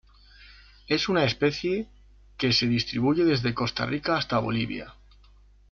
[0.87, 1.87] Es una especie
[2.35, 4.95] que se distribuye desde Costa Rica hasta Bolivia.